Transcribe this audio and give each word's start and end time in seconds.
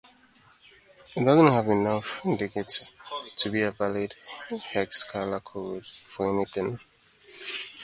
It 1.15 1.23
doesn't 1.25 1.53
have 1.53 1.67
enough 1.69 2.21
digits 2.23 2.89
to 3.37 3.51
be 3.51 3.61
a 3.61 3.69
valid 3.69 4.15
hex 4.71 5.03
color 5.03 5.39
code 5.41 5.85
for 5.85 6.33
anything 6.33 6.79